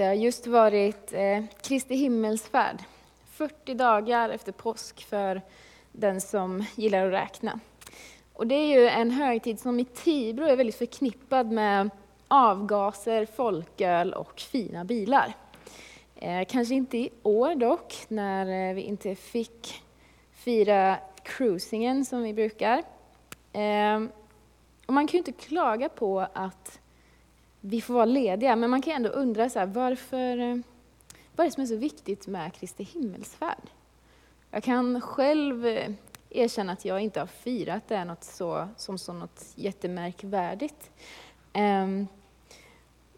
[0.00, 2.82] Det har just varit eh, Kristi himmelsfärd,
[3.30, 5.42] 40 dagar efter påsk för
[5.92, 7.60] den som gillar att räkna.
[8.32, 11.90] Och det är ju en högtid som i Tibro är väldigt förknippad med
[12.28, 15.34] avgaser, folköl och fina bilar.
[16.16, 19.82] Eh, kanske inte i år dock, när eh, vi inte fick
[20.32, 22.82] fira cruisingen som vi brukar.
[23.52, 24.02] Eh,
[24.86, 26.79] och man kan ju inte klaga på att
[27.60, 30.56] vi får vara lediga, men man kan ändå undra så här, varför, eh,
[31.36, 33.70] vad är det som är så viktigt med Kristi himmelsfärd?
[34.50, 35.90] Jag kan själv eh,
[36.30, 40.90] erkänna att jag inte har firat det något så, som så något jättemärkvärdigt.
[41.52, 42.06] Ehm,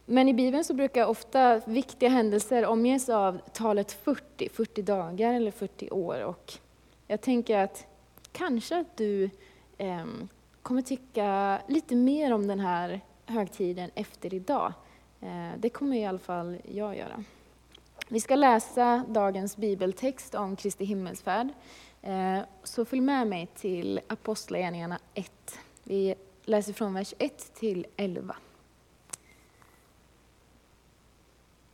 [0.07, 5.51] men i Bibeln så brukar ofta viktiga händelser omges av talet 40, 40 dagar eller
[5.51, 6.25] 40 år.
[6.25, 6.53] Och
[7.07, 7.87] jag tänker att
[8.33, 9.31] kanske att du
[9.79, 10.29] ehm,
[10.63, 14.73] kommer tycka lite mer om den här högtiden efter idag.
[15.21, 17.25] Eh, det kommer i alla fall jag göra.
[18.09, 21.49] Vi ska läsa dagens bibeltext om Kristi himmelsfärd.
[22.03, 25.59] Eh, så följ med mig till Apostlagärningarna 1.
[25.85, 28.37] Vi läser från vers 1 till 11.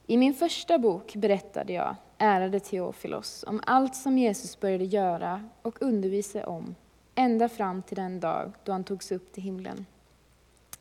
[0.07, 5.83] I min första bok berättade jag, ärade Teofilos, om allt som Jesus började göra och
[5.83, 6.75] undervisa om,
[7.15, 9.87] ända fram till den dag då han togs upp till himlen.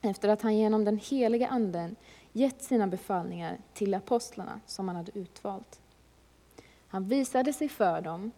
[0.02, 1.96] Efter att han genom den heliga Anden
[2.34, 5.82] gett sina befallningar till apostlarna som han hade utvalt.
[6.88, 8.32] Han visade sig för dem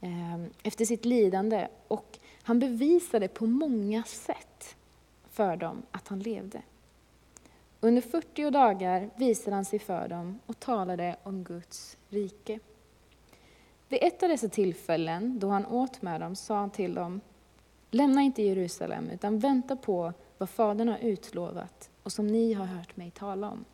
[0.00, 4.76] ehm, efter sitt lidande och han bevisade på många sätt
[5.30, 6.62] för dem att han levde.
[7.80, 12.58] Under 40 dagar visade han sig för dem och talade om Guds rike.
[13.88, 17.20] Vid ett av dessa tillfällen, då han åt med dem, sa han till dem,
[17.90, 22.96] lämna inte Jerusalem, utan vänta på vad Fadern har utlovat och som ni har hört
[22.96, 23.64] mig tala om.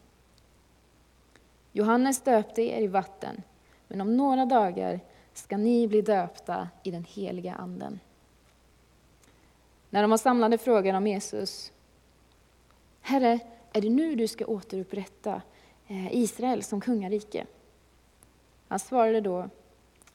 [1.73, 3.43] Johannes döpte er i vatten,
[3.89, 5.01] men om några dagar
[5.33, 8.01] ska ni bli döpta i den heliga Anden.
[9.91, 11.73] När de var samlade frågade om Jesus,
[13.01, 13.39] Herre,
[13.73, 15.43] är det nu du ska återupprätta
[15.87, 17.47] eh, Israel som kungarike?
[18.69, 19.49] Han svarade då,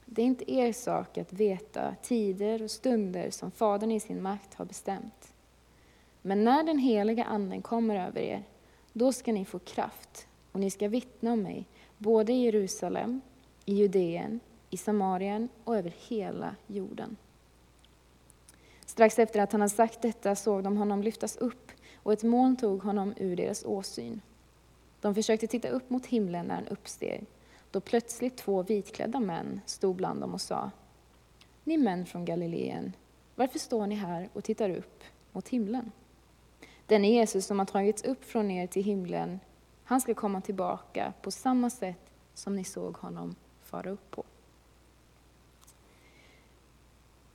[0.05, 4.53] det är inte er sak att veta tider och stunder som Fadern i sin makt
[4.53, 5.33] har bestämt.
[6.27, 8.43] Men när den heliga Anden kommer över er,
[8.93, 11.65] då ska ni få kraft och ni ska vittna om mig,
[11.97, 13.21] både i Jerusalem,
[13.65, 14.39] i Judeen,
[14.69, 17.17] i Samarien och över hela jorden.
[18.85, 21.71] Strax efter att han hade sagt detta såg de honom lyftas upp
[22.03, 24.21] och ett moln tog honom ur deras åsyn.
[25.01, 27.25] De försökte titta upp mot himlen när han uppsteg,
[27.71, 30.71] då plötsligt två vitklädda män stod bland dem och sa
[31.63, 32.93] Ni män från Galileen,
[33.35, 35.91] varför står ni här och tittar upp mot himlen?
[36.87, 39.39] Den Jesus som har tagits upp från er till himlen,
[39.83, 44.23] han ska komma tillbaka på samma sätt som ni såg honom fara upp på.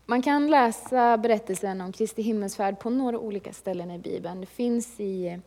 [0.06, 4.40] Man kan läsa berättelsen om Kristi himmelsfärd på några olika ställen i Bibeln.
[4.40, 5.40] Det finns i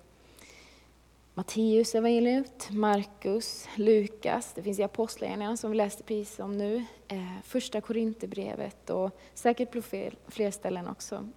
[1.33, 7.41] Matteus evangeliet, Markus, Lukas, det finns i Apostlagärningarna som vi läste precis om nu, eh,
[7.43, 9.81] Första Korinthierbrevet och säkert på
[10.27, 11.29] fler ställen också.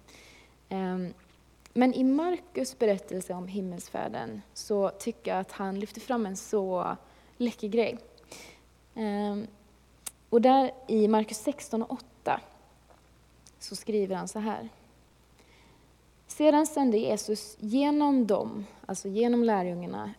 [0.69, 1.13] Ehm,
[1.73, 6.95] men i Markus berättelse om himmelsfärden så tycker jag att han lyfter fram en så
[7.37, 7.97] läcker grej.
[8.95, 9.47] Ehm,
[10.29, 12.41] och där i Markus 16 och 8
[13.59, 14.69] så skriver han så här.
[16.27, 20.13] Sedan sände Jesus genom dem, alltså genom lärjungarna,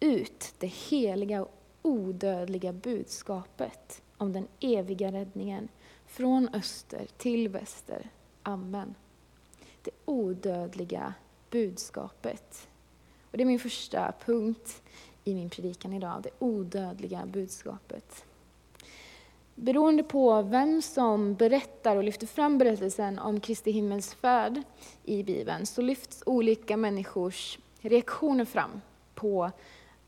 [0.00, 1.50] ut det heliga och
[1.82, 5.68] odödliga budskapet om den eviga räddningen
[6.06, 8.10] från öster till väster.
[8.42, 8.94] Amen.
[9.84, 11.14] Det odödliga
[11.50, 12.68] budskapet.
[13.30, 14.82] Och det är min första punkt
[15.24, 18.24] i min predikan idag, det odödliga budskapet.
[19.54, 24.62] Beroende på vem som berättar och lyfter fram berättelsen om Kristi himmelsfärd
[25.04, 28.80] i Bibeln så lyfts olika människors reaktioner fram
[29.14, 29.50] på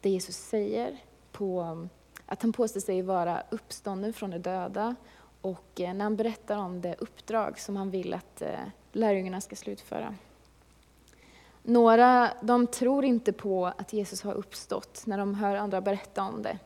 [0.01, 0.97] det Jesus säger,
[1.33, 1.89] på
[2.27, 4.97] att han påstår sig vara uppstånden från de döda
[5.51, 8.59] och eh, när han berättar om det uppdrag som han vill att eh,
[8.93, 10.15] lärjungarna ska slutföra.
[11.63, 16.43] Några de tror inte på att Jesus har uppstått när de hör andra berätta om
[16.43, 16.59] det.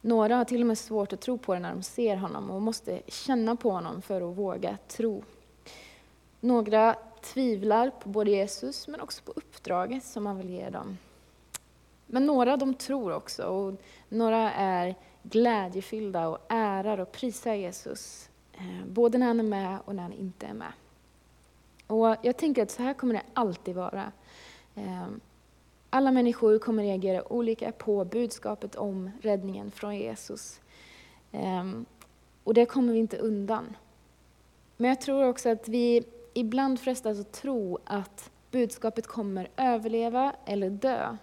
[0.00, 2.62] Några har till och med svårt att tro på det när de ser honom och
[2.62, 5.22] måste känna på honom för att våga tro.
[6.40, 10.98] Några tvivlar på både Jesus men också på uppdraget som han vill ge dem.
[12.06, 13.74] Men några de tror också och
[14.08, 18.30] några är glädjefyllda och ärar och prisar Jesus.
[18.52, 20.72] Eh, både när han är med och när han inte är med.
[21.86, 24.12] Och Jag tänker att så här kommer det alltid vara.
[24.74, 25.06] Eh,
[25.90, 30.60] alla människor kommer reagera olika på budskapet om räddningen från Jesus.
[31.32, 31.64] Eh,
[32.44, 33.76] och det kommer vi inte undan.
[34.76, 36.04] Men jag tror också att vi
[36.34, 41.16] ibland frestas att tro att budskapet kommer överleva eller dö,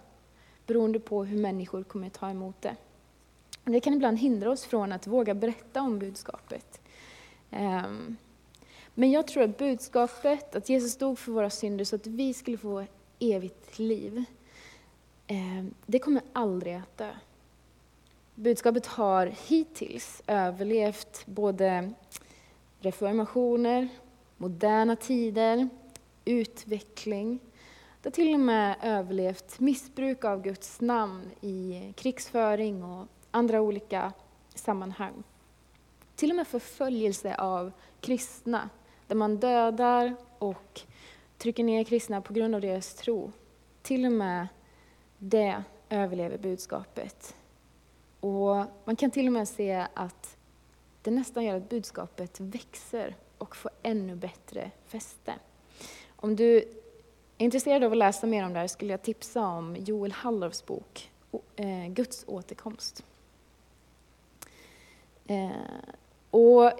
[0.66, 2.76] beroende på hur människor kommer ta emot det.
[3.64, 6.80] Det kan ibland hindra oss från att våga berätta om budskapet.
[7.50, 8.16] Ehm,
[8.94, 12.58] men jag tror att budskapet, att Jesus dog för våra synder så att vi skulle
[12.58, 12.84] få
[13.18, 14.24] evigt liv,
[15.26, 17.10] ehm, det kommer aldrig att dö.
[18.34, 21.92] Budskapet har hittills överlevt både
[22.80, 23.88] reformationer,
[24.36, 25.68] moderna tider,
[26.24, 27.38] utveckling.
[28.02, 34.12] Det har till och med överlevt missbruk av Guds namn i krigsföring och andra olika
[34.54, 35.22] sammanhang.
[36.16, 38.68] Till och med förföljelse av kristna,
[39.06, 40.80] där man dödar och
[41.38, 43.32] trycker ner kristna på grund av deras tro.
[43.82, 44.48] Till och med
[45.18, 47.34] det överlever budskapet.
[48.20, 50.36] Och man kan till och med se att
[51.02, 55.34] det nästan gör att budskapet växer och får ännu bättre fäste.
[56.16, 56.64] Om du är
[57.38, 61.10] intresserad av att läsa mer om det här skulle jag tipsa om Joel Halldorfs bok
[61.56, 63.04] eh, Guds återkomst.
[65.32, 65.50] Eh,
[66.30, 66.72] och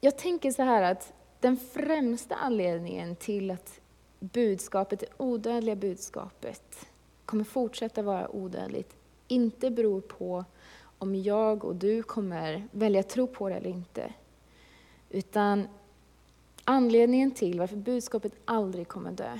[0.00, 3.80] jag tänker så här att den främsta anledningen till att
[4.20, 6.86] budskapet, det odödliga budskapet,
[7.24, 8.96] kommer fortsätta vara odödligt,
[9.28, 10.44] inte beror på
[10.98, 14.12] om jag och du kommer välja att tro på det eller inte.
[15.10, 15.68] Utan
[16.64, 19.38] anledningen till varför budskapet aldrig kommer dö,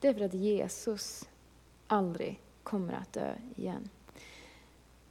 [0.00, 1.28] det är för att Jesus
[1.86, 3.88] aldrig kommer att dö igen.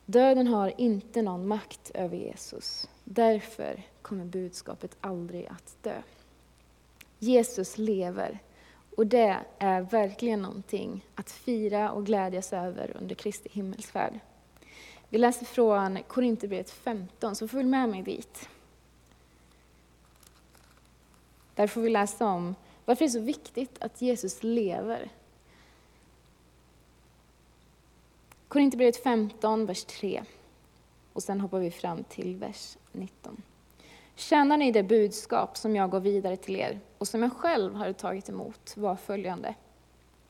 [0.05, 2.89] Döden har inte någon makt över Jesus.
[3.03, 6.01] Därför kommer budskapet aldrig att dö.
[7.19, 8.39] Jesus lever
[8.97, 14.19] och det är verkligen någonting att fira och glädjas över under Kristi himmelsfärd.
[15.09, 18.49] Vi läser från Korinthierbrevet 15, så följ med mig dit.
[21.55, 22.55] Där får vi läsa om
[22.85, 25.09] varför det är så viktigt att Jesus lever.
[28.53, 30.23] Korinthierbrevet 15, vers 3.
[31.13, 33.41] Och sen hoppar vi fram till vers 19.
[34.15, 37.93] Tjänar ni det budskap som jag går vidare till er och som jag själv hade
[37.93, 39.55] tagit emot var följande.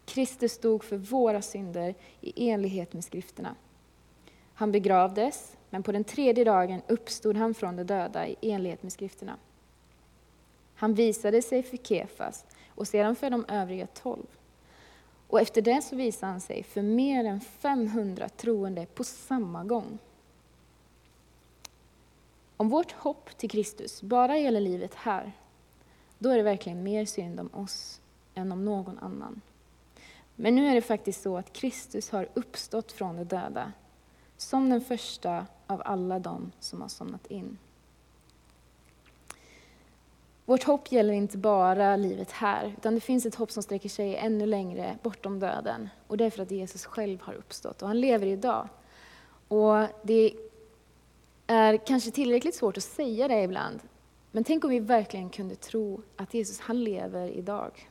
[0.06, 3.56] Kristus dog för våra synder i enlighet med skrifterna.
[4.54, 8.92] Han begravdes, men på den tredje dagen uppstod han från de döda i enlighet med
[8.92, 9.38] skrifterna.
[10.76, 14.28] Han visade sig för Kefas och sedan för de övriga tolv.
[15.34, 19.98] Och efter det så visade han sig för mer än 500 troende på samma gång.
[22.58, 25.32] Om vårt hopp till Kristus bara gäller livet här,
[26.18, 28.02] då är det verkligen mer synd om oss
[28.34, 29.42] än om någon annan.
[30.36, 33.72] Men nu är det faktiskt så att Kristus har uppstått från de döda,
[34.38, 37.58] som den första av alla dem som har somnat in.
[40.46, 44.16] Vårt hopp gäller inte bara livet här, utan det finns ett hopp som sträcker sig
[44.16, 45.90] ännu längre bortom döden.
[46.08, 48.68] Och det är för att Jesus själv har uppstått och han lever idag.
[49.48, 50.34] Och det
[51.48, 53.80] är kanske tillräckligt svårt att säga det ibland,
[54.32, 57.90] men tänk om vi verkligen kunde tro att Jesus, han lever idag.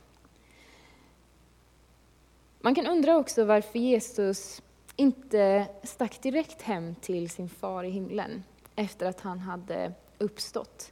[2.59, 4.61] Man kan undra också varför Jesus
[4.95, 8.43] inte stack direkt hem till sin far i himlen
[8.75, 10.91] efter att han hade uppstått.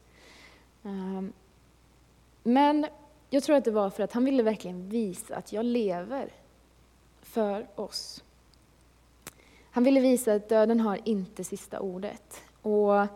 [0.83, 1.33] Ehm,
[2.43, 2.85] men
[3.29, 6.33] jag tror att det var för att han ville verkligen visa att jag lever
[7.21, 8.23] för oss.
[9.71, 12.41] Han ville visa att döden har inte sista ordet.
[12.61, 13.07] Och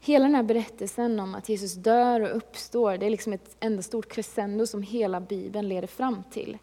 [0.00, 3.82] hela den här berättelsen om att Jesus dör och uppstår, det är liksom ett enda
[3.82, 6.58] stort crescendo som hela Bibeln leder fram till.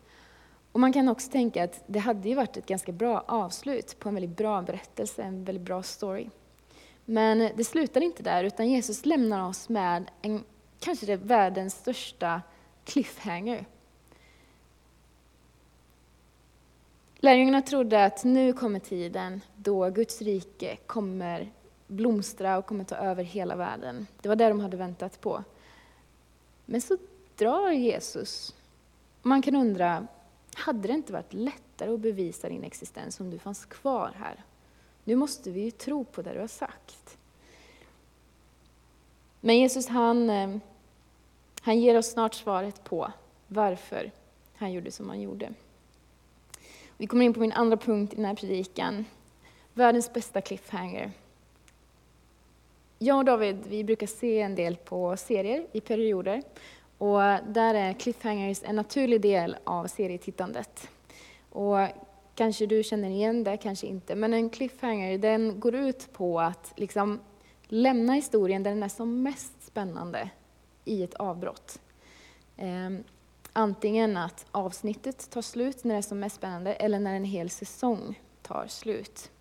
[0.72, 4.10] Och man kan också tänka att det hade ju varit ett ganska bra avslut på
[4.10, 6.30] en väldigt bra berättelse, en väldigt bra story.
[7.06, 10.44] Men det slutar inte där, utan Jesus lämnar oss med en,
[10.86, 12.42] kanske det världens största
[12.84, 13.66] cliffhanger.
[17.18, 21.52] Lärjungarna trodde att nu kommer tiden då Guds rike kommer
[21.88, 24.08] blomstra och kommer ta över hela världen.
[24.22, 25.44] Det var det de hade väntat på.
[26.66, 26.98] Men så
[27.36, 28.56] drar Jesus.
[29.22, 30.08] Man kan undra,
[30.56, 34.44] hade det inte varit lättare att bevisa din existens om du fanns kvar här?
[35.04, 37.18] Nu måste vi ju tro på det du har sagt.
[39.42, 40.58] Men Jesus han, eh,
[41.66, 43.12] han ger oss snart svaret på
[43.48, 44.12] varför
[44.56, 45.50] han gjorde som han gjorde.
[46.98, 49.06] Vi kommer in på min andra punkt i den här predikan.
[49.74, 51.12] Världens bästa cliffhanger.
[53.00, 56.44] Jag och David vi brukar se en del på serier i perioder.
[56.98, 60.90] Och där är cliffhangers en naturlig del av serietittandet.
[61.50, 61.78] Och
[62.36, 64.16] kanske du känner igen det, kanske inte.
[64.16, 67.20] Men en cliffhanger den går ut på att liksom
[67.68, 70.30] lämna historien där den är som mest spännande
[70.86, 71.80] i ett avbrott.
[72.58, 73.04] Ehm,
[73.54, 77.50] antingen att avsnittet tar slut när det är som mest spännande eller när en hel
[77.50, 79.32] säsong tar slut.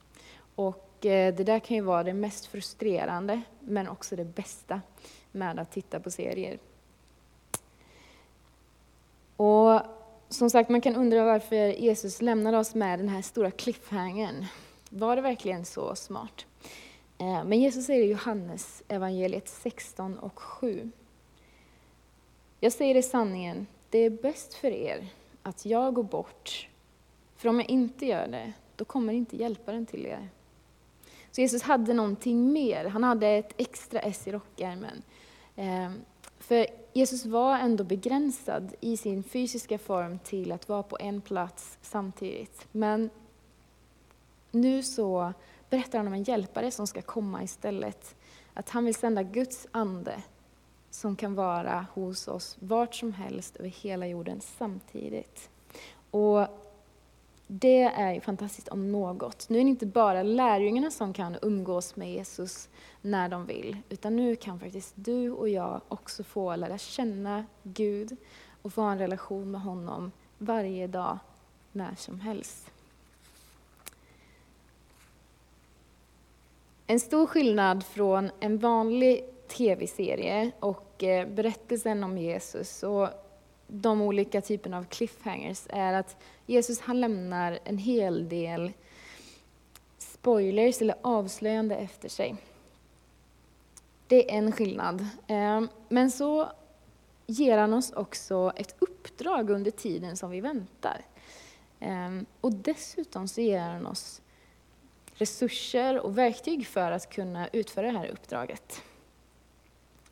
[0.55, 4.81] Och eh, det där kan ju vara det mest frustrerande men också det bästa
[5.33, 6.59] med att titta på serier.
[9.37, 9.81] Och
[10.29, 14.47] som sagt, man kan undra varför Jesus lämnade oss med den här stora cliffhangern.
[14.91, 16.47] Var det verkligen så smart?
[17.19, 20.91] Ehm, men Jesus säger i Johannes evangeliet 16 och 7.
[22.65, 25.07] Jag säger i sanningen, det är bäst för er
[25.43, 26.69] att jag går bort,
[27.37, 30.29] för om jag inte gör det, då kommer inte hjälparen till er.
[31.31, 35.03] Så Jesus hade någonting mer, han hade ett extra S i rockärmen.
[35.57, 36.01] Ehm,
[36.39, 41.79] för Jesus var ändå begränsad i sin fysiska form till att vara på en plats
[41.83, 42.67] samtidigt.
[42.73, 43.11] Men
[44.51, 45.33] nu så
[45.71, 48.15] berättar han om en hjälpare som ska komma istället.
[48.55, 50.23] Att han vill sända Guds ande
[50.95, 55.51] som kan vara hos oss vart som helst över hela jorden samtidigt.
[56.11, 56.47] Och
[57.47, 59.49] det är ju fantastiskt om något.
[59.49, 62.69] Nu är det inte bara lärjungarna som kan umgås med Jesus
[63.03, 68.17] när de vill, utan nu kan faktiskt du och jag också få lära känna Gud
[68.63, 71.19] och få ha en relation med honom varje dag,
[71.73, 72.71] när som helst.
[76.87, 83.09] En stor skillnad från en vanlig tv-serie och eh, berättelsen om Jesus och
[83.67, 88.73] de olika typerna av cliffhangers är att Jesus han lämnar en hel del
[89.99, 92.37] spoilers eller avslöjande efter sig.
[94.07, 95.07] Det är en skillnad.
[95.27, 96.49] Eh, men så
[97.27, 101.05] ger han oss också ett uppdrag under tiden som vi väntar.
[101.81, 104.23] Ehm, och dessutom så ger han oss
[105.15, 108.83] resurser och verktyg för att kunna utföra det här uppdraget.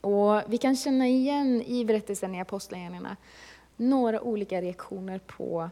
[0.02, 3.16] Och vi kan känna igen i berättelsen i Apostlagärningarna
[3.76, 5.70] några olika reaktioner på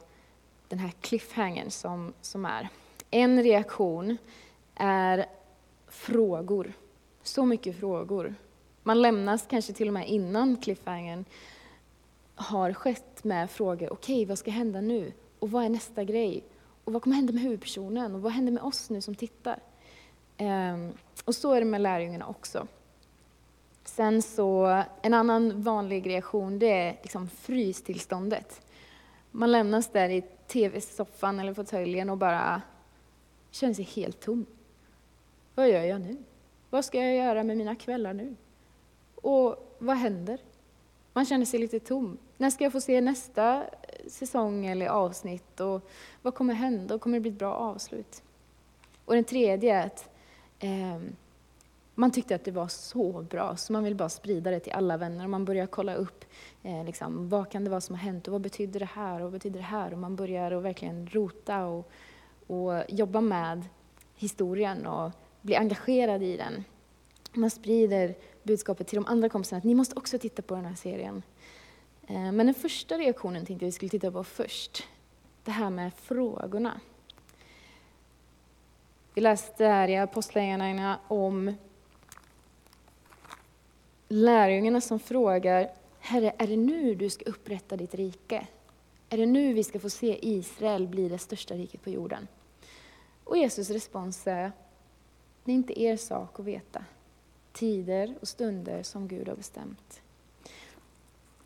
[0.68, 2.68] den här cliffhangern som, som är.
[3.10, 4.16] En reaktion
[4.74, 5.26] är
[5.88, 6.72] frågor.
[7.22, 8.34] Så mycket frågor.
[8.82, 11.24] Man lämnas kanske till och med innan cliffhangern
[12.34, 13.92] har skett med frågor.
[13.92, 15.12] Okej, okay, vad ska hända nu?
[15.38, 16.44] Och vad är nästa grej?
[16.84, 18.14] Och vad kommer hända med huvudpersonen?
[18.14, 19.60] Och vad händer med oss nu som tittar?
[20.38, 20.92] Um,
[21.24, 22.66] och så är det med lärjungarna också.
[23.84, 28.66] Sen så, en annan vanlig reaktion det är liksom frystillståndet.
[29.30, 32.62] Man lämnas där i tv-soffan eller fåtöljen och bara
[33.50, 34.46] känner sig helt tom.
[35.54, 36.16] Vad gör jag nu?
[36.70, 38.36] Vad ska jag göra med mina kvällar nu?
[39.14, 40.38] Och vad händer?
[41.12, 42.18] Man känner sig lite tom.
[42.36, 45.60] När ska jag få se nästa eh, säsong eller avsnitt?
[45.60, 45.90] Och
[46.22, 46.94] vad kommer hända?
[46.94, 48.22] Och kommer det bli ett bra avslut?
[49.04, 50.10] Och den tredje är att
[50.58, 51.00] eh,
[52.00, 54.96] man tyckte att det var så bra, så man vill bara sprida det till alla
[54.96, 55.24] vänner.
[55.24, 56.24] Och man börjar kolla upp
[56.62, 59.22] eh, liksom, vad kan det vara som har hänt och vad betyder det här och
[59.22, 59.92] vad betyder det här?
[59.92, 61.90] Och man börjar och verkligen rota och,
[62.46, 63.64] och jobba med
[64.14, 66.64] historien och bli engagerad i den.
[67.32, 70.74] Man sprider budskapet till de andra kompisarna att ni måste också titta på den här
[70.74, 71.22] serien.
[72.06, 74.82] Eh, men den första reaktionen tänkte jag vi skulle titta på först.
[75.44, 76.80] Det här med frågorna.
[79.14, 81.56] Vi läste här i Apostlagärningarna om
[84.10, 88.46] lärjungarna som frågar Herre, är det nu du ska upprätta ditt rike?
[89.08, 92.28] Är det nu vi ska få se Israel bli det största riket på jorden?
[93.24, 94.52] Och Jesus respons är,
[95.44, 96.84] det är inte er sak att veta
[97.52, 100.02] tider och stunder som Gud har bestämt.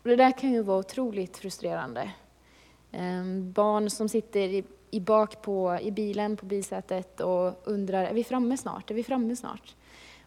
[0.01, 2.11] Och det där kan ju vara otroligt frustrerande.
[2.91, 8.13] Ehm, barn som sitter i, i bak på, i bilen på bilsätet och undrar, är
[8.13, 8.91] vi framme snart?
[8.91, 9.75] Är vi framme snart?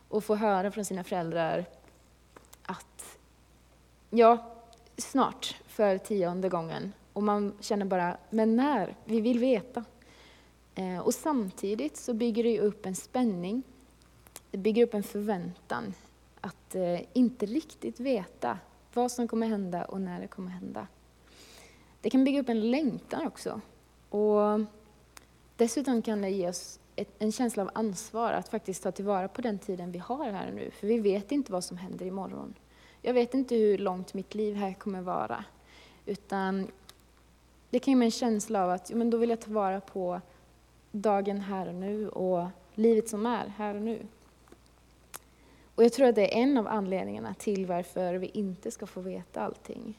[0.09, 1.64] Och får höra från sina föräldrar,
[2.69, 3.19] att
[4.11, 4.47] ja,
[4.97, 6.93] snart för tionde gången.
[7.13, 8.97] Och man känner bara, men när?
[9.05, 9.85] Vi vill veta.
[10.75, 13.63] Eh, och samtidigt så bygger det upp en spänning.
[14.51, 15.95] Det bygger upp en förväntan
[16.41, 18.59] att eh, inte riktigt veta
[18.95, 20.87] vad som kommer hända och när det kommer hända.
[22.01, 23.61] Det kan bygga upp en längtan också.
[24.09, 24.61] Och
[25.57, 29.43] dessutom kan det ge oss ett, en känsla av ansvar att faktiskt ta tillvara på
[29.43, 30.71] den tiden vi har här nu.
[30.71, 32.55] För vi vet inte vad som händer imorgon.
[33.02, 35.45] Jag vet inte hur långt mitt liv här kommer vara.
[36.07, 36.69] Utan
[37.71, 40.21] det kan ge mig en känsla av att men då vill jag ta vara på
[40.93, 44.07] dagen här och nu och livet som är här och nu.
[45.75, 49.00] Och jag tror att det är en av anledningarna till varför vi inte ska få
[49.00, 49.99] veta allting.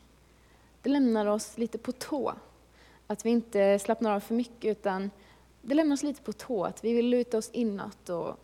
[0.82, 2.34] Det lämnar oss lite på tå.
[3.08, 5.12] Att vi inte slappnar av för mycket, utan
[5.62, 6.66] det lämnar oss lite på tå.
[6.66, 8.40] Att vi vill luta oss inåt och,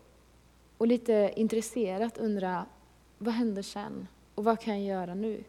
[0.78, 2.66] och lite intresserat undra,
[3.18, 4.08] vad händer sen?
[4.36, 5.44] Och vad kan jag göra nu?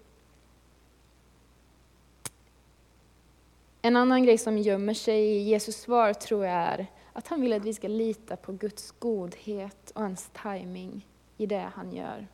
[3.82, 7.52] En annan grej som gömmer sig i Jesus svar tror jag är att han vill
[7.52, 11.06] att vi ska lita på Guds godhet och hans timing
[11.37, 12.26] i det han gör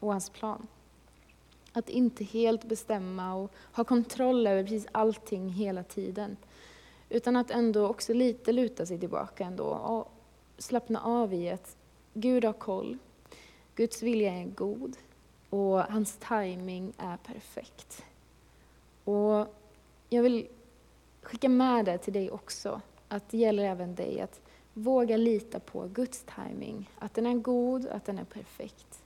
[0.00, 0.66] och hans plan.
[1.72, 6.36] Att inte helt bestämma och ha kontroll över precis allting hela tiden.
[7.08, 10.12] Utan att ändå också lite luta sig tillbaka ändå och
[10.58, 11.76] slappna av i att
[12.14, 12.98] Gud har koll.
[13.74, 14.96] Guds vilja är god
[15.50, 18.04] och hans timing är perfekt.
[19.04, 19.46] Och
[20.08, 20.48] jag vill
[21.22, 24.40] skicka med det till dig också, att det gäller även dig att
[24.74, 29.02] våga lita på Guds timing, att den är god, att den är perfekt.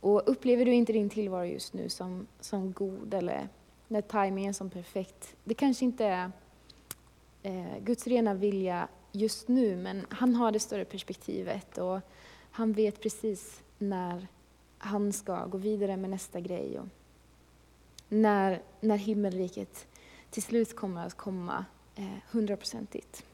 [0.00, 3.48] Och upplever du inte din tillvaro just nu som, som god eller
[3.88, 6.30] när timingen är som perfekt, det kanske inte är
[7.48, 12.00] eh, Guds rena vilja just nu, men han har det större perspektivet och
[12.50, 14.26] han vet precis när
[14.78, 16.78] han ska gå vidare med nästa grej.
[16.78, 16.86] Och
[18.08, 19.86] när, när himmelriket
[20.30, 21.64] till slut kommer att komma
[21.96, 23.24] eh, hundraprocentigt.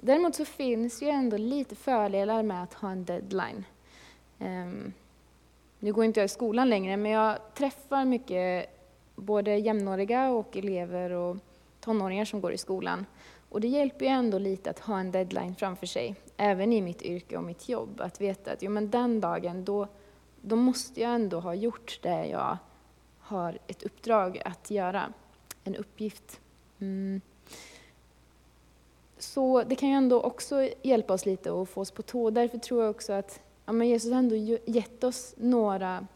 [0.00, 3.64] Däremot så finns ju ändå lite fördelar med att ha en deadline.
[4.38, 4.92] Um,
[5.78, 8.70] nu går inte jag i skolan längre, men jag träffar mycket
[9.14, 11.36] både jämnåriga och elever och
[11.86, 13.06] tonåringar som går i skolan.
[13.48, 17.02] Och det hjälper ju ändå lite att ha en deadline framför sig, även i mitt
[17.02, 18.00] yrke och mitt jobb.
[18.00, 19.88] Att veta att jo, men den dagen, då,
[20.40, 22.58] då måste jag ändå ha gjort det jag
[23.18, 25.12] har ett uppdrag att göra,
[25.64, 26.40] en uppgift.
[26.78, 27.20] Mm.
[29.18, 32.30] Så det kan ju ändå också hjälpa oss lite och få oss på tå.
[32.30, 36.06] Därför tror jag också att ja, men Jesus har ändå gett oss några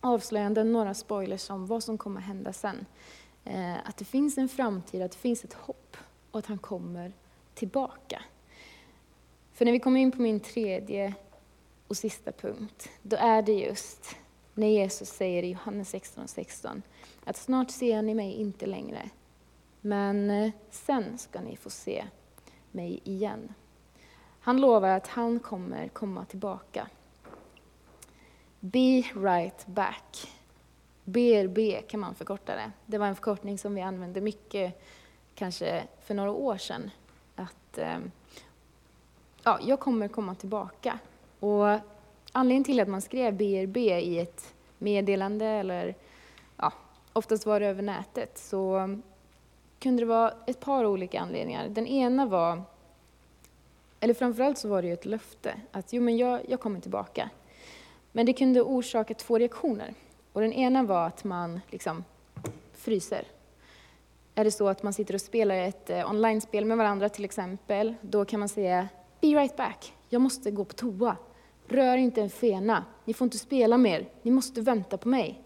[0.00, 2.86] avslöjanden, några spoilers om vad som kommer hända sen.
[3.46, 5.96] Eh, att det finns en framtid, att det finns ett hopp
[6.30, 7.12] och att han kommer
[7.54, 8.22] tillbaka.
[9.52, 11.14] För när vi kommer in på min tredje
[11.88, 14.16] och sista punkt, då är det just
[14.54, 16.82] när Jesus säger i Johannes 16, 16
[17.24, 19.10] att snart ser ni mig inte längre,
[19.80, 22.04] men eh, sen ska ni få se
[22.70, 23.54] mig igen.
[24.40, 26.88] Han lovar att han kommer komma tillbaka.
[28.60, 30.28] Be right back.
[31.06, 32.70] BRB kan man förkorta det.
[32.86, 34.82] Det var en förkortning som vi använde mycket,
[35.34, 36.90] kanske för några år sedan.
[37.36, 38.10] Att ehm,
[39.42, 40.98] ja, jag kommer komma tillbaka.
[41.40, 41.78] Och
[42.32, 45.94] anledningen till att man skrev BRB i ett meddelande, eller
[46.56, 46.72] ja,
[47.12, 48.88] oftast var det över nätet, så
[49.78, 51.68] kunde det vara ett par olika anledningar.
[51.68, 52.62] Den ena var,
[54.00, 57.30] eller framförallt så var det ju ett löfte, att jo men jag, jag kommer tillbaka.
[58.12, 59.94] Men det kunde orsaka två reaktioner.
[60.36, 62.04] Och den ena var att man liksom
[62.72, 63.24] fryser.
[64.34, 67.94] Är det så att man sitter och spelar ett eh, online-spel med varandra till exempel,
[68.00, 68.88] då kan man säga
[69.20, 71.16] Be right back, jag måste gå på toa.
[71.66, 75.42] Rör inte en fena, ni får inte spela mer, ni måste vänta på mig.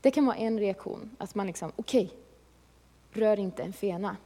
[0.00, 4.16] Det kan vara en reaktion, att man liksom, okej, okay, rör inte en fena.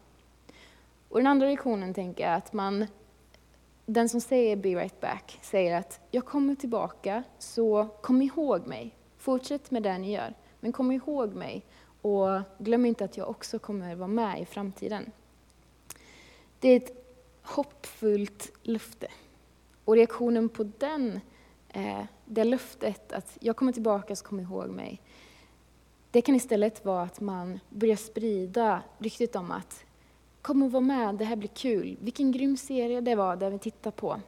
[1.09, 2.87] Och den andra reaktionen tänker jag att man,
[3.87, 8.97] den som säger be right back, säger att jag kommer tillbaka, så kom ihåg mig.
[9.27, 11.65] Fortsätt med det ni gör, men kom ihåg mig
[12.03, 15.13] och glöm inte att jag också kommer vara med i framtiden.
[16.61, 17.07] Det är ett
[17.43, 19.09] hoppfullt löfte.
[19.85, 21.21] Och reaktionen på den,
[21.69, 25.01] eh, det löftet, att jag kommer tillbaka så kom ihåg mig,
[26.11, 29.85] det kan istället vara att man börjar sprida ryktet om att
[30.43, 31.97] kom och var med, det här blir kul.
[32.01, 34.21] Vilken grym serie det var där vi tittar på.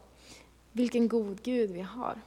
[0.73, 2.21] Vilken god Gud vi har.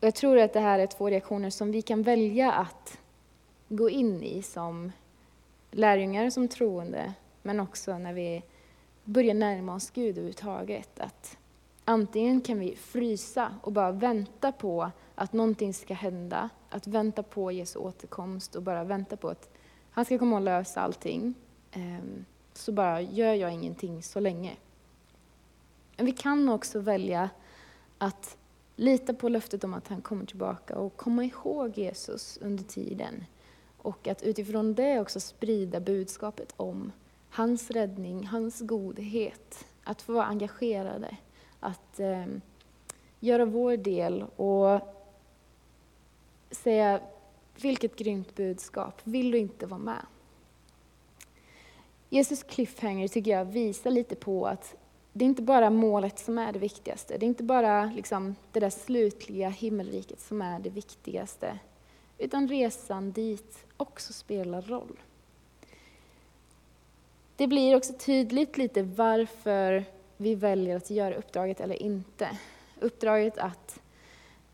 [0.00, 2.98] Och jag tror att det här är två reaktioner som vi kan välja att
[3.68, 4.92] gå in i som
[5.70, 8.42] lärjungar, som troende, men också när vi
[9.04, 11.00] börjar närma oss Gud överhuvudtaget.
[11.00, 11.38] Att
[11.84, 17.52] antingen kan vi frysa och bara vänta på att någonting ska hända, att vänta på
[17.52, 19.50] Jesu återkomst och bara vänta på att
[19.90, 21.34] han ska komma och lösa allting.
[21.72, 24.56] Ehm, så bara gör jag ingenting så länge.
[25.96, 27.30] Men vi kan också välja
[27.98, 28.36] att
[28.80, 33.24] lita på löftet om att han kommer tillbaka och komma ihåg Jesus under tiden.
[33.76, 36.92] Och att utifrån det också sprida budskapet om
[37.30, 39.66] hans räddning, hans godhet.
[39.84, 41.16] Att få vara engagerade,
[41.60, 42.26] att eh,
[43.20, 44.80] göra vår del och
[46.50, 47.00] säga
[47.56, 50.06] vilket grymt budskap, vill du inte vara med?
[52.08, 54.76] Jesus cliffhanger tycker jag visar lite på att
[55.12, 57.18] det är inte bara målet som är det viktigaste.
[57.18, 61.58] Det är inte bara liksom, det där slutliga himmelriket som är det viktigaste.
[62.18, 65.00] Utan resan dit också spelar roll.
[67.36, 69.84] Det blir också tydligt lite varför
[70.16, 72.28] vi väljer att göra uppdraget eller inte.
[72.80, 73.80] Uppdraget att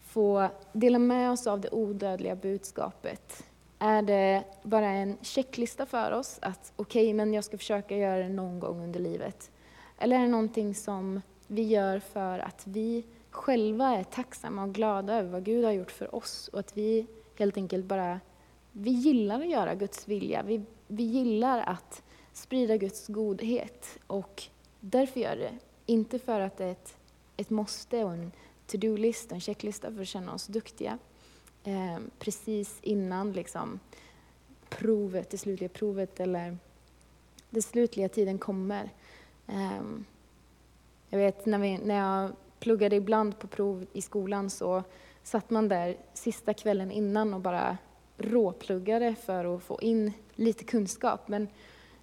[0.06, 3.44] få dela med oss av det odödliga budskapet.
[3.78, 8.18] Är det bara en checklista för oss att okej, okay, men jag ska försöka göra
[8.18, 9.50] det någon gång under livet?
[9.98, 15.14] Eller är det någonting som vi gör för att vi själva är tacksamma och glada
[15.14, 17.06] över vad Gud har gjort för oss och att vi
[17.38, 18.20] helt enkelt bara,
[18.72, 20.42] vi gillar att göra Guds vilja.
[20.42, 24.42] Vi, vi gillar att sprida Guds godhet och
[24.80, 25.58] därför gör det.
[25.86, 26.96] Inte för att det är ett,
[27.36, 28.32] ett måste och en
[28.66, 30.98] to-do-lista, en checklista för att känna oss duktiga.
[31.64, 33.80] Eh, precis innan liksom,
[34.68, 36.58] provet, det slutliga provet eller
[37.50, 38.90] den slutliga tiden kommer.
[39.46, 40.04] Ehm,
[41.08, 44.82] jag vet när, vi, när jag pluggade ibland på prov i skolan så
[45.22, 47.78] satt man där sista kvällen innan och bara
[48.18, 51.28] råpluggade för att få in lite kunskap.
[51.28, 51.48] Men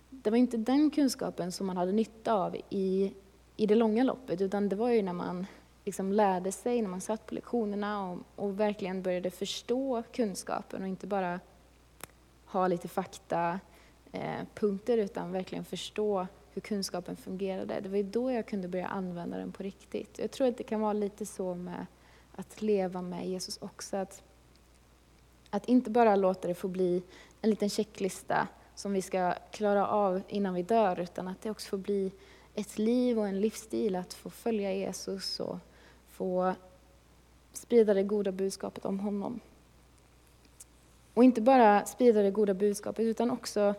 [0.09, 3.13] det var inte den kunskapen som man hade nytta av i,
[3.55, 5.45] i det långa loppet, utan det var ju när man
[5.85, 10.87] liksom lärde sig, när man satt på lektionerna och, och verkligen började förstå kunskapen och
[10.87, 11.39] inte bara
[12.45, 13.59] ha lite fakta
[14.11, 17.79] eh, punkter utan verkligen förstå hur kunskapen fungerade.
[17.79, 20.19] Det var ju då jag kunde börja använda den på riktigt.
[20.19, 21.85] Jag tror att det kan vara lite så med
[22.35, 23.97] att leva med Jesus också.
[23.97, 24.23] Att,
[25.49, 27.03] att inte bara låta det få bli
[27.41, 31.69] en liten checklista som vi ska klara av innan vi dör, utan att det också
[31.69, 32.11] får bli
[32.55, 35.57] ett liv och en livsstil att få följa Jesus och
[36.09, 36.53] få
[37.53, 39.39] sprida det goda budskapet om honom.
[41.13, 43.75] Och inte bara sprida det goda budskapet, utan också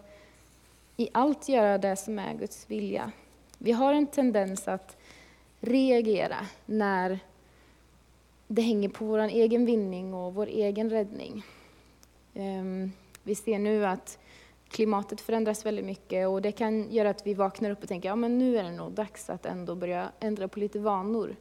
[0.96, 3.12] i allt göra det som är Guds vilja.
[3.58, 4.96] Vi har en tendens att
[5.60, 7.18] reagera när
[8.48, 11.42] det hänger på vår egen vinning och vår egen räddning.
[12.34, 14.18] Ehm, vi ser nu att
[14.68, 18.16] klimatet förändras väldigt mycket och det kan göra att vi vaknar upp och tänker ja
[18.16, 21.36] men nu är det nog dags att ändå börja ändra på lite vanor.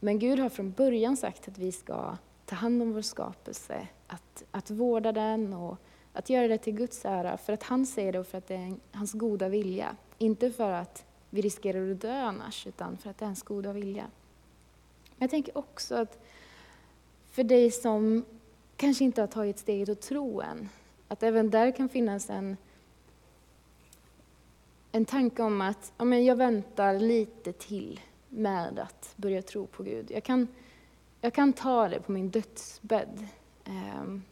[0.00, 4.44] Men Gud har från början sagt att vi ska ta hand om vår skapelse, att,
[4.50, 5.78] att vårda den och
[6.12, 8.54] att göra det till Guds ära, för att han säger det och för att det
[8.54, 9.96] är hans goda vilja.
[10.18, 13.72] Inte för att vi riskerar att dö annars, utan för att det är hans goda
[13.72, 14.02] vilja.
[15.16, 16.18] Men jag tänker också att
[17.30, 18.24] för dig som
[18.76, 20.68] kanske inte har tagit steget att tro än,
[21.08, 22.56] att även där kan finnas en,
[24.92, 29.82] en tanke om att ja, men jag väntar lite till med att börja tro på
[29.82, 30.10] Gud.
[30.10, 30.48] Jag kan,
[31.20, 33.26] jag kan ta det på min dödsbädd.
[33.64, 34.22] Ehm,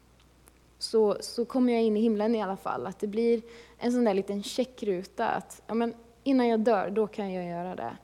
[0.81, 2.87] så, så kommer jag in i himlen i alla fall.
[2.87, 3.41] Att det blir
[3.77, 7.75] en sån där liten checkruta att ja, men innan jag dör, då kan jag göra
[7.75, 7.97] det.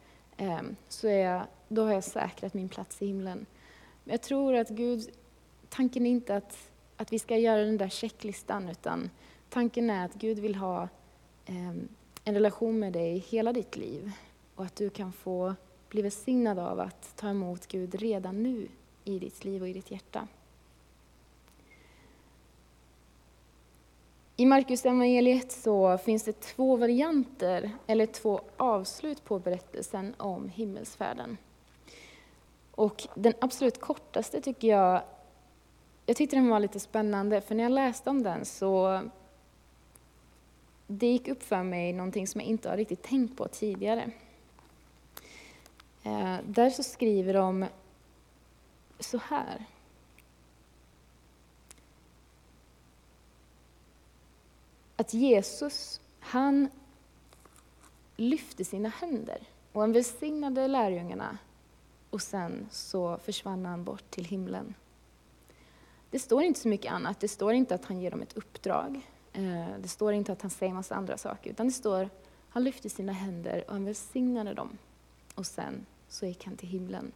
[0.43, 3.45] Um, så är jag, då har jag säkrat min plats i himlen.
[4.03, 5.09] Men jag tror att Gud,
[5.69, 6.57] tanken är inte att,
[6.97, 9.09] att vi ska göra den där checklistan, utan
[9.49, 10.87] tanken är att Gud vill ha
[11.47, 11.87] um,
[12.23, 14.11] en relation med dig hela ditt liv.
[14.55, 15.55] Och att du kan få
[15.89, 18.67] bli välsignad av att ta emot Gud redan nu
[19.03, 20.27] i ditt liv och i ditt hjärta.
[24.39, 31.38] I Markus evangeliet så finns det två varianter, eller två avslut på berättelsen om himmelsfärden.
[32.71, 35.02] Och den absolut kortaste tycker jag,
[36.06, 39.02] jag tyckte den var lite spännande, för när jag läste om den så
[40.88, 44.12] det gick upp för mig någonting som jag inte har riktigt tänkt på tidigare.
[46.04, 47.65] Eh, där så skriver de
[49.00, 49.65] så här.
[54.97, 56.69] Att Jesus, han
[58.15, 59.38] lyfte sina händer
[59.71, 61.38] och han välsignade lärjungarna
[62.10, 64.73] och sen så försvann han bort till himlen.
[66.10, 67.19] Det står inte så mycket annat.
[67.19, 69.01] Det står inte att han ger dem ett uppdrag.
[69.33, 72.10] Eh, det står inte att han säger massa andra saker, utan det står
[72.49, 74.77] han lyfte sina händer och han välsignade dem.
[75.36, 77.12] Och sen så gick han till himlen.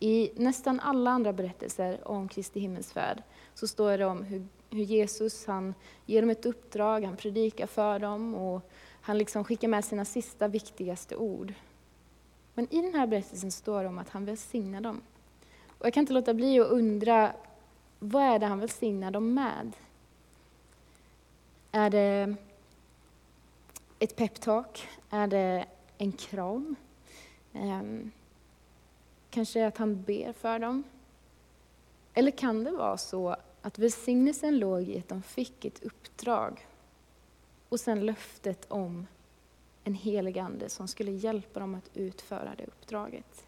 [0.00, 3.22] I nästan alla andra berättelser om Kristi himmelsfärd
[3.54, 5.74] så står det om hur, hur, Jesus han
[6.06, 10.48] ger dem ett uppdrag, han predikar för dem och han liksom skickar med sina sista
[10.48, 11.54] viktigaste ord.
[12.54, 15.00] Men i den här berättelsen står det om att han välsignar dem.
[15.78, 17.32] Och jag kan inte låta bli att undra,
[17.98, 19.72] vad är det han välsignar dem med?
[21.72, 22.36] Är det
[23.98, 24.88] ett peptalk?
[25.10, 25.64] Är det
[25.98, 26.76] en kram?
[27.52, 28.12] Um,
[29.36, 30.84] kanske att han ber för dem.
[32.14, 36.66] Eller kan det vara så att välsignelsen låg i att de fick ett uppdrag
[37.68, 39.06] och sen löftet om
[39.84, 43.46] en helig ande som skulle hjälpa dem att utföra det uppdraget.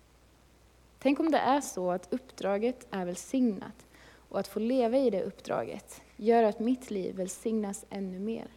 [0.99, 3.87] Tänk om det är så att uppdraget är välsignat
[4.29, 8.49] och att få leva i det uppdraget gör att mitt liv välsignas ännu mer.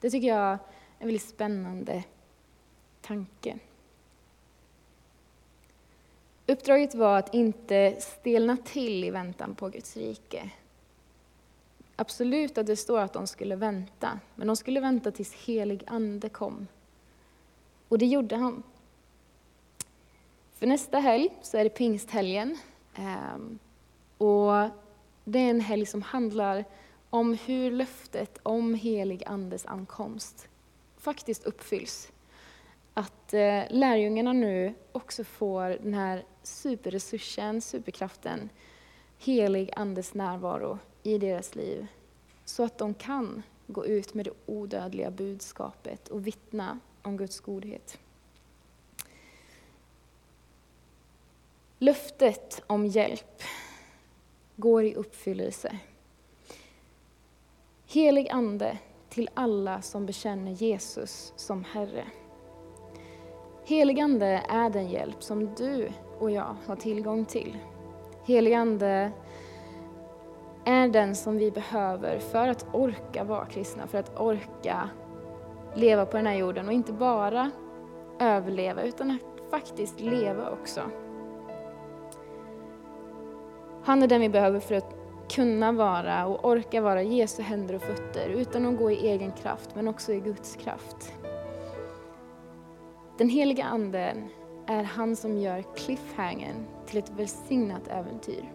[0.00, 0.58] Det tycker jag är
[0.98, 2.04] en väldigt spännande
[3.00, 3.58] tanke.
[6.50, 10.50] Uppdraget var att inte stelna till i väntan på Guds rike.
[11.96, 16.28] Absolut att det står att de skulle vänta, men de skulle vänta tills helig ande
[16.28, 16.66] kom.
[17.88, 18.62] Och det gjorde han.
[20.54, 22.58] För nästa helg så är det pingsthelgen.
[22.94, 23.58] Ehm,
[24.18, 24.68] och
[25.24, 26.64] det är en helg som handlar
[27.10, 30.48] om hur löftet om helig andes ankomst
[30.98, 32.12] faktiskt uppfylls.
[32.94, 38.50] Att eh, lärjungarna nu också får den här superresursen, superkraften,
[39.18, 41.86] helig andes närvaro i deras liv.
[42.44, 47.98] Så att de kan gå ut med det odödliga budskapet och vittna om Guds godhet.
[51.78, 53.42] Löftet om hjälp
[54.56, 55.78] går i uppfyllelse.
[57.86, 62.04] Helig Ande till alla som bekänner Jesus som Herre.
[63.64, 67.58] Helig Ande är den hjälp som du och jag har tillgång till.
[68.24, 69.12] Helig Ande
[70.64, 74.90] är den som vi behöver för att orka vara kristna, för att orka
[75.74, 77.50] leva på den här jorden och inte bara
[78.20, 80.80] överleva utan att faktiskt leva också.
[83.84, 84.94] Han är den vi behöver för att
[85.30, 89.74] kunna vara och orka vara Jesu händer och fötter utan att gå i egen kraft
[89.74, 91.12] men också i Guds kraft.
[93.18, 94.28] Den heliga Anden
[94.68, 98.52] är han som gör cliffhangern till ett välsignat äventyr.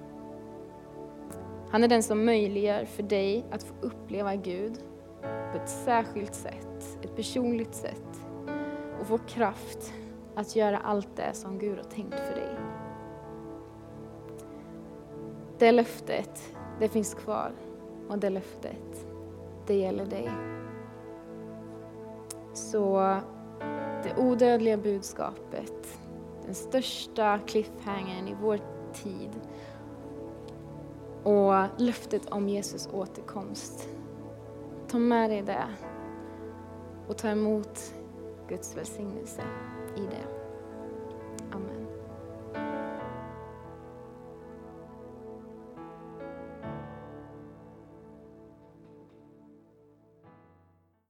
[1.70, 4.84] Han är den som möjliggör för dig att få uppleva Gud
[5.22, 8.26] på ett särskilt sätt, ett personligt sätt
[9.00, 9.94] och få kraft
[10.36, 12.58] att göra allt det som Gud har tänkt för dig.
[15.58, 17.52] Det löftet, det finns kvar
[18.10, 19.08] och det löftet,
[19.68, 20.30] det gäller dig.
[22.54, 22.98] Så
[24.04, 26.00] det odödliga budskapet,
[26.46, 28.60] den största cliffhangern i vår
[28.94, 29.30] tid
[31.24, 33.88] och löftet om Jesus återkomst.
[34.88, 35.68] Ta med dig det
[37.08, 37.94] och ta emot
[38.48, 39.42] Guds välsignelse
[39.98, 40.43] i det.